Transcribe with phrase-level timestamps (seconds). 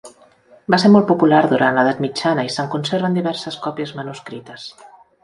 [0.73, 4.65] Va ser molt popular durant l'edat mitjana i se'n conserven diverses còpies manuscrites.